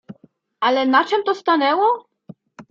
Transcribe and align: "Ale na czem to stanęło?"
"Ale 0.59 0.85
na 0.85 1.05
czem 1.05 1.23
to 1.23 1.35
stanęło?" 1.35 2.07